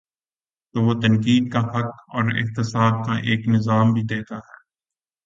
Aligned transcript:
تو 0.75 0.81
وہ 0.81 0.93
تنقیدکا 1.01 1.59
حق 1.59 1.91
اور 2.07 2.23
احتساب 2.37 3.05
کا 3.05 3.13
ایک 3.17 3.47
نظام 3.47 3.93
بھی 3.93 4.01
دیتا 4.01 4.37
ہے۔ 4.37 4.57